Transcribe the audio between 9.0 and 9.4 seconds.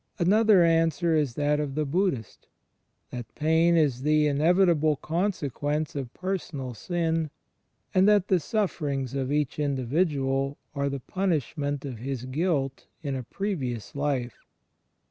of